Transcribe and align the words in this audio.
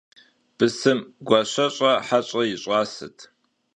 Bısım 0.57 0.99
guaşeş'e 1.27 1.91
heş'e 2.07 2.41
yi 2.49 2.57
ş'ased. 2.63 3.17